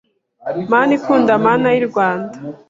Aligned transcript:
Mana 0.71 0.91
ikunda 0.97 1.31
Mana 1.45 1.67
y' 1.75 1.79
i 1.81 1.83
Rwanda 1.89 2.37